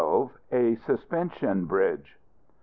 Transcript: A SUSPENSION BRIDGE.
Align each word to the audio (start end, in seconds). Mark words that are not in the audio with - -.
A 0.51 0.73
SUSPENSION 0.77 1.65
BRIDGE. 1.65 2.17